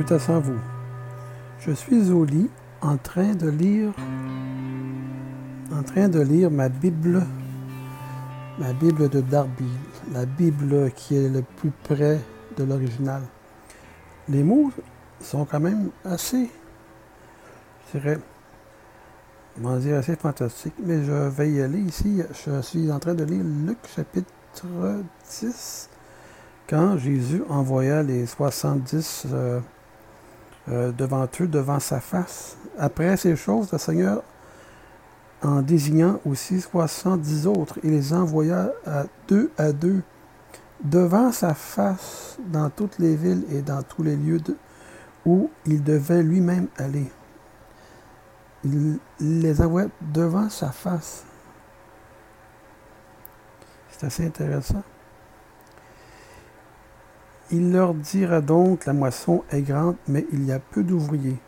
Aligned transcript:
Salutations 0.00 0.36
à 0.36 0.40
vous. 0.40 0.58
Je 1.58 1.72
suis 1.72 2.10
au 2.10 2.24
lit 2.24 2.48
en 2.80 2.96
train 2.96 3.34
de 3.34 3.50
lire 3.50 3.92
en 5.70 5.82
train 5.82 6.08
de 6.08 6.20
lire 6.20 6.50
ma 6.50 6.70
Bible 6.70 7.22
ma 8.58 8.72
Bible 8.72 9.10
de 9.10 9.20
Darby, 9.20 9.68
la 10.10 10.24
Bible 10.24 10.90
qui 10.92 11.16
est 11.16 11.28
le 11.28 11.42
plus 11.42 11.70
près 11.84 12.18
de 12.56 12.64
l'original. 12.64 13.20
Les 14.30 14.42
mots 14.42 14.72
sont 15.20 15.44
quand 15.44 15.60
même 15.60 15.90
assez 16.06 16.48
je 17.92 17.98
dirais 17.98 18.18
on 19.62 19.68
va 19.68 19.78
dire 19.80 19.96
assez 19.96 20.16
fantastiques, 20.16 20.80
mais 20.82 21.04
je 21.04 21.28
vais 21.28 21.50
y 21.50 21.60
aller 21.60 21.80
ici. 21.80 22.22
Je 22.46 22.62
suis 22.62 22.90
en 22.90 22.98
train 23.00 23.12
de 23.14 23.24
lire 23.24 23.44
Luc 23.44 23.76
chapitre 23.94 24.32
10 25.28 25.90
quand 26.70 26.96
Jésus 26.96 27.42
envoya 27.50 28.02
les 28.02 28.24
70 28.24 29.26
euh, 29.32 29.60
euh, 30.68 30.92
devant 30.92 31.26
eux, 31.40 31.46
devant 31.46 31.80
sa 31.80 32.00
face. 32.00 32.56
Après 32.78 33.16
ces 33.16 33.36
choses, 33.36 33.72
le 33.72 33.78
Seigneur, 33.78 34.22
en 35.42 35.62
désignant 35.62 36.20
aussi 36.26 36.60
70 36.60 37.46
autres, 37.46 37.78
il 37.82 37.90
les 37.90 38.12
envoya 38.12 38.70
à 38.86 39.04
deux 39.26 39.50
à 39.56 39.72
deux 39.72 40.02
devant 40.84 41.32
sa 41.32 41.54
face 41.54 42.36
dans 42.46 42.70
toutes 42.70 42.98
les 42.98 43.16
villes 43.16 43.44
et 43.50 43.62
dans 43.62 43.82
tous 43.82 44.02
les 44.02 44.16
lieux 44.16 44.40
où 45.24 45.50
il 45.66 45.82
devait 45.82 46.22
lui-même 46.22 46.68
aller. 46.76 47.10
Il 48.64 48.98
les 49.20 49.60
envoya 49.62 49.88
devant 50.00 50.50
sa 50.50 50.70
face. 50.70 51.24
C'est 53.90 54.06
assez 54.06 54.26
intéressant. 54.26 54.82
Il 57.52 57.72
leur 57.72 57.94
dira 57.94 58.40
donc, 58.40 58.86
la 58.86 58.92
moisson 58.92 59.42
est 59.50 59.62
grande, 59.62 59.96
mais 60.06 60.26
il 60.32 60.44
y 60.44 60.52
a 60.52 60.60
peu 60.60 60.84
d'ouvriers. 60.84 61.38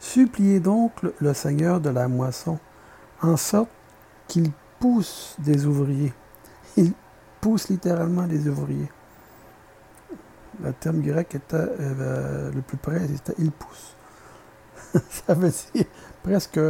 Suppliez 0.00 0.60
donc 0.60 0.92
le 1.20 1.34
Seigneur 1.34 1.80
de 1.80 1.90
la 1.90 2.08
moisson, 2.08 2.58
en 3.22 3.36
sorte 3.36 3.70
qu'il 4.26 4.50
pousse 4.80 5.36
des 5.38 5.66
ouvriers. 5.66 6.12
Il 6.76 6.92
pousse 7.40 7.68
littéralement 7.68 8.26
des 8.26 8.48
ouvriers. 8.48 8.90
Le 10.62 10.72
terme 10.72 11.00
grec 11.00 11.34
était 11.34 11.56
euh, 11.56 12.50
le 12.52 12.60
plus 12.62 12.76
près, 12.76 13.00
c'était 13.08 13.34
il 13.38 13.50
pousse. 13.50 13.96
Ça 15.26 15.34
veut 15.34 15.52
dire 15.74 15.86
presque, 16.22 16.60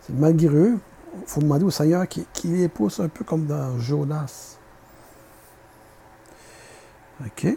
c'est 0.00 0.14
malgré 0.14 0.54
eux, 0.54 0.78
il 1.14 1.26
faut 1.26 1.40
demander 1.40 1.64
au 1.64 1.70
Seigneur 1.70 2.06
qui, 2.08 2.26
les 2.44 2.68
pousse 2.68 3.00
un 3.00 3.08
peu 3.08 3.24
comme 3.24 3.46
dans 3.46 3.78
Jonas. 3.78 4.58
OK. 7.24 7.56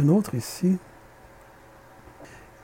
Un 0.00 0.08
autre 0.08 0.34
ici. 0.34 0.78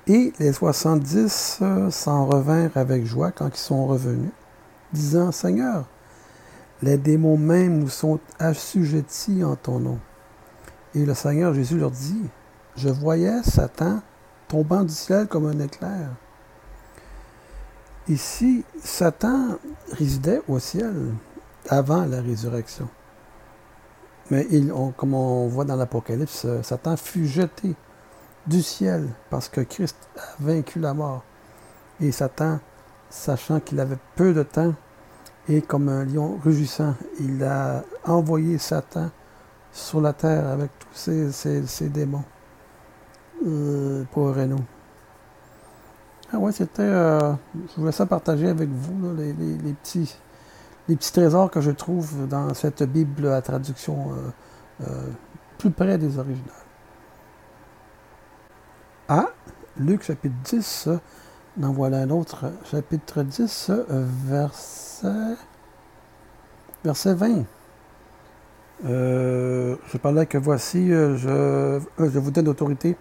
Et 0.06 0.32
les 0.38 0.52
70 0.52 1.58
euh, 1.60 1.90
s'en 1.90 2.26
revinrent 2.26 2.76
avec 2.76 3.04
joie 3.04 3.30
quand 3.30 3.48
ils 3.48 3.60
sont 3.60 3.86
revenus, 3.86 4.30
disant, 4.92 5.32
Seigneur, 5.32 5.84
les 6.82 6.96
démons 6.96 7.36
même 7.36 7.78
nous 7.78 7.88
sont 7.88 8.18
assujettis 8.38 9.44
en 9.44 9.56
ton 9.56 9.80
nom. 9.80 9.98
Et 10.94 11.04
le 11.04 11.12
Seigneur 11.12 11.52
Jésus 11.52 11.76
leur 11.76 11.90
dit, 11.90 12.24
je 12.76 12.88
voyais 12.88 13.42
Satan 13.42 14.00
tombant 14.46 14.82
du 14.82 14.94
ciel 14.94 15.26
comme 15.26 15.46
un 15.46 15.58
éclair. 15.60 16.08
Ici, 18.08 18.64
Satan 18.82 19.58
résidait 19.92 20.40
au 20.48 20.58
ciel 20.58 20.94
avant 21.68 22.06
la 22.06 22.22
résurrection. 22.22 22.88
Mais 24.30 24.46
comme 24.96 25.14
on 25.14 25.46
voit 25.46 25.64
dans 25.64 25.76
l'Apocalypse, 25.76 26.44
euh, 26.44 26.62
Satan 26.62 26.96
fut 26.96 27.26
jeté 27.26 27.74
du 28.46 28.62
ciel 28.62 29.08
parce 29.30 29.48
que 29.48 29.62
Christ 29.62 29.96
a 30.16 30.20
vaincu 30.40 30.80
la 30.80 30.92
mort. 30.92 31.24
Et 32.00 32.12
Satan, 32.12 32.60
sachant 33.08 33.60
qu'il 33.60 33.80
avait 33.80 33.98
peu 34.16 34.34
de 34.34 34.42
temps, 34.42 34.74
et 35.48 35.62
comme 35.62 35.88
un 35.88 36.04
lion 36.04 36.38
rugissant, 36.44 36.94
il 37.20 37.42
a 37.42 37.82
envoyé 38.04 38.58
Satan 38.58 39.10
sur 39.72 40.00
la 40.00 40.12
terre 40.12 40.46
avec 40.48 40.70
tous 40.78 41.32
ses, 41.32 41.88
démons. 41.88 42.24
Euh, 43.46 44.02
pour 44.12 44.34
Renaud. 44.34 44.58
Ah 46.32 46.38
ouais, 46.38 46.50
c'était. 46.50 46.82
Euh, 46.82 47.32
je 47.54 47.80
voulais 47.80 47.92
ça 47.92 48.04
partager 48.04 48.48
avec 48.48 48.68
vous, 48.68 49.14
les 49.16 49.72
petits 49.74 50.18
trésors 50.96 51.50
que 51.50 51.60
je 51.60 51.70
trouve 51.70 52.26
dans 52.28 52.54
cette 52.54 52.82
Bible 52.82 53.28
à 53.28 53.42
traduction 53.42 54.12
euh, 54.12 54.86
euh, 54.88 55.02
plus 55.58 55.70
près 55.70 55.98
des 55.98 56.18
originales. 56.18 56.54
Ah, 59.08 59.28
Luc 59.78 60.02
chapitre 60.02 60.34
10, 60.44 60.88
en 61.62 61.72
voilà 61.72 61.98
un 61.98 62.10
autre, 62.10 62.52
chapitre 62.64 63.22
10, 63.22 63.70
verset, 64.26 65.36
verset 66.84 67.14
20. 67.14 67.44
je 68.84 69.96
parlais 69.96 70.26
que 70.26 70.36
voici, 70.36 70.88
je, 70.88 71.80
je 71.98 72.18
vous 72.18 72.30
donne 72.30 72.46
l'autorité. 72.46 72.96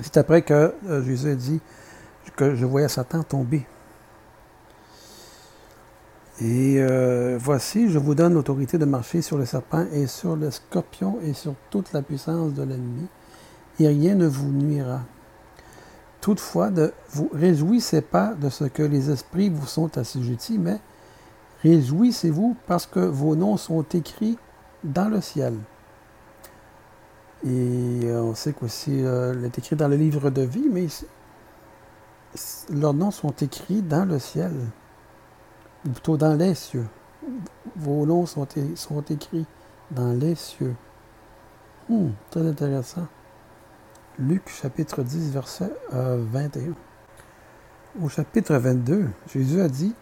C'est 0.00 0.16
après 0.16 0.42
que 0.42 0.74
Jésus 1.04 1.30
a 1.30 1.34
dit 1.34 1.60
que 2.36 2.54
je 2.54 2.64
voyais 2.64 2.88
Satan 2.88 3.22
tomber. 3.22 3.66
Et 6.40 6.76
euh, 6.78 7.38
voici, 7.40 7.88
je 7.88 7.98
vous 7.98 8.16
donne 8.16 8.34
l'autorité 8.34 8.76
de 8.76 8.84
marcher 8.84 9.22
sur 9.22 9.38
le 9.38 9.46
serpent 9.46 9.86
et 9.92 10.08
sur 10.08 10.34
le 10.34 10.50
scorpion 10.50 11.18
et 11.22 11.32
sur 11.32 11.54
toute 11.70 11.92
la 11.92 12.02
puissance 12.02 12.54
de 12.54 12.62
l'ennemi, 12.62 13.06
et 13.78 13.86
rien 13.86 14.16
ne 14.16 14.26
vous 14.26 14.50
nuira. 14.50 15.02
Toutefois, 16.20 16.70
ne 16.70 16.88
vous 17.10 17.30
réjouissez 17.32 18.00
pas 18.00 18.34
de 18.34 18.48
ce 18.48 18.64
que 18.64 18.82
les 18.82 19.10
esprits 19.10 19.48
vous 19.48 19.66
sont 19.66 19.96
assujettis, 19.96 20.58
mais 20.58 20.80
réjouissez-vous 21.62 22.56
parce 22.66 22.86
que 22.86 23.00
vos 23.00 23.36
noms 23.36 23.56
sont 23.56 23.84
écrits 23.94 24.36
dans 24.82 25.08
le 25.08 25.20
ciel. 25.20 25.54
Et 27.46 28.10
on 28.10 28.34
sait 28.34 28.54
qu'aussi, 28.54 29.04
euh, 29.04 29.44
est 29.44 29.58
écrit 29.58 29.76
dans 29.76 29.88
le 29.88 29.96
livre 29.96 30.30
de 30.30 30.42
vie, 30.42 30.66
mais 30.72 30.88
leurs 32.70 32.94
noms 32.94 33.12
sont 33.12 33.34
écrits 33.40 33.82
dans 33.82 34.04
le 34.04 34.18
ciel, 34.18 34.50
ou 35.84 35.90
plutôt 35.90 36.16
dans 36.16 36.34
les 36.34 36.54
cieux. 36.54 36.86
Vos 37.76 38.06
noms 38.06 38.26
sont, 38.26 38.46
sont 38.74 39.02
écrits 39.02 39.46
dans 39.90 40.12
les 40.12 40.34
cieux. 40.34 40.74
Hmm, 41.88 42.10
très 42.30 42.46
intéressant. 42.46 43.06
Luc 44.18 44.48
chapitre 44.48 45.02
10, 45.02 45.32
verset 45.32 45.70
21. 45.90 46.62
Euh, 46.62 46.72
Au 48.02 48.08
chapitre 48.08 48.54
22, 48.56 49.08
Jésus 49.32 49.60
a 49.60 49.68
dit, 49.68 49.94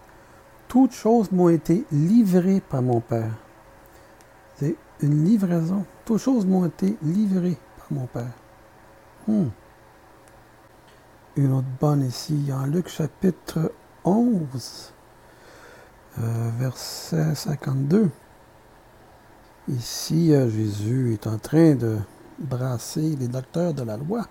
Toutes 0.69 0.93
choses 0.93 1.32
m'ont 1.32 1.48
été 1.48 1.84
livrées 1.91 2.60
par 2.60 2.82
mon 2.82 3.00
Père. 3.00 3.32
C'est 4.56 4.76
une 5.00 5.25
livraison. 5.25 5.84
Toutes 6.04 6.20
choses 6.20 6.47
m'ont 6.47 6.66
été 6.66 6.97
livrées 7.03 7.59
par 7.78 7.87
mon 7.91 8.06
Père. 8.06 8.32
Hmm 9.26 9.49
une 11.37 11.53
autre 11.53 11.69
bonne 11.81 12.04
ici, 12.04 12.50
en 12.53 12.66
Luc 12.66 12.88
chapitre 12.88 13.72
11, 14.04 14.93
euh, 16.19 16.50
verset 16.59 17.34
52. 17.34 18.11
Ici, 19.69 20.34
euh, 20.34 20.50
Jésus 20.50 21.15
est 21.15 21.27
en 21.27 21.39
train 21.39 21.75
de 21.75 21.99
brasser 22.39 23.17
les 23.17 23.28
docteurs 23.28 23.73
de 23.73 23.83
la 23.83 23.97
loi. 23.97 24.27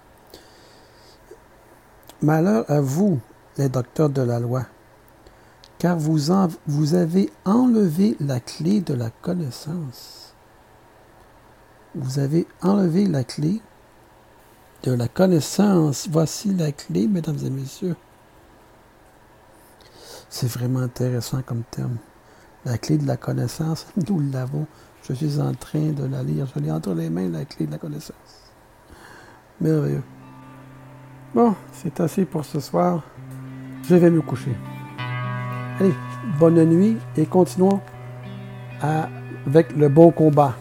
Malheur 2.22 2.69
à 2.69 2.81
vous, 2.81 3.19
les 3.58 3.69
docteurs 3.69 4.09
de 4.09 4.22
la 4.22 4.40
loi, 4.40 4.66
car 5.80 5.97
vous, 5.97 6.19
vous 6.68 6.94
avez 6.94 7.31
enlevé 7.46 8.16
la 8.19 8.40
clé 8.40 8.81
de 8.81 8.94
la 8.94 9.10
connaissance. 9.10 10.36
Vous 11.95 12.19
avez 12.19 12.45
enlevé 12.62 13.07
la 13.07 13.24
clé 13.24 13.62
de 14.84 14.92
la 14.92 15.07
connaissance. 15.07 16.07
Voici 16.12 16.54
la 16.54 16.72
clé, 16.72 17.07
mesdames 17.07 17.39
et 17.44 17.50
messieurs. 17.50 17.95
C'est 20.33 20.48
vraiment 20.50 20.80
intéressant 20.80 21.42
comme 21.45 21.63
terme. 21.69 21.98
La 22.63 22.78
clé 22.78 22.98
de 22.98 23.06
la 23.06 23.18
connaissance, 23.18 23.86
nous 24.07 24.22
l'avons. 24.31 24.66
Je 25.04 25.13
suis 25.13 25.42
en 25.42 25.54
train 25.54 25.92
de 25.92 26.06
la 26.06 26.24
lire. 26.24 26.48
Je 26.56 26.62
l'ai 26.62 26.72
entre 26.72 26.94
les 26.94 27.10
mains, 27.10 27.28
la 27.28 27.44
clé 27.44 27.66
de 27.68 27.72
la 27.72 27.78
connaissance. 27.78 28.16
Merveilleux. 29.60 30.04
Bon, 31.36 31.54
c'est 31.74 32.00
assez 32.00 32.24
pour 32.24 32.45
ce 32.45 32.62
soir. 32.62 33.04
Je 33.83 33.95
vais 33.95 34.10
me 34.10 34.22
coucher. 34.22 34.56
Allez, 35.80 35.94
bonne 36.39 36.63
nuit 36.63 36.98
et 37.18 37.25
continuons 37.25 37.81
avec 38.81 39.75
le 39.75 39.89
bon 39.89 40.12
combat. 40.12 40.56